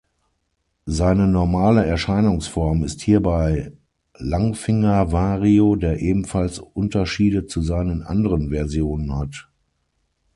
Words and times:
Seine 0.87 1.27
normale 1.27 1.85
Erscheinungsform 1.85 2.83
ist 2.83 3.01
hierbei 3.03 3.71
Langfinger-Wario, 4.17 5.75
der 5.75 5.99
ebenfalls 6.01 6.57
Unterschiede 6.57 7.45
zu 7.45 7.61
seinen 7.61 8.01
anderen 8.01 8.49
Versionen 8.49 9.15
hat. 9.15 9.47